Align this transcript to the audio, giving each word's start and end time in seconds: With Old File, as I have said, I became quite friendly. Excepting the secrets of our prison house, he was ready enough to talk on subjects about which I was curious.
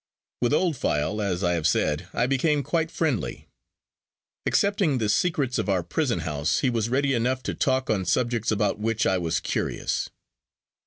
With 0.41 0.51
Old 0.51 0.75
File, 0.77 1.21
as 1.21 1.43
I 1.43 1.53
have 1.53 1.67
said, 1.67 2.07
I 2.11 2.25
became 2.25 2.63
quite 2.63 2.89
friendly. 2.89 3.47
Excepting 4.47 4.97
the 4.97 5.09
secrets 5.09 5.59
of 5.59 5.69
our 5.69 5.83
prison 5.83 6.21
house, 6.21 6.61
he 6.61 6.71
was 6.71 6.89
ready 6.89 7.13
enough 7.13 7.43
to 7.43 7.53
talk 7.53 7.87
on 7.91 8.05
subjects 8.05 8.49
about 8.49 8.79
which 8.79 9.05
I 9.05 9.19
was 9.19 9.39
curious. 9.39 10.09